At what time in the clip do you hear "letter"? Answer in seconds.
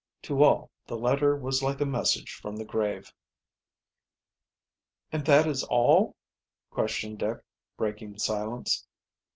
0.97-1.35